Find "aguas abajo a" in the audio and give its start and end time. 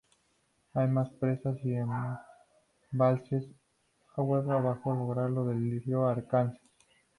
4.15-4.95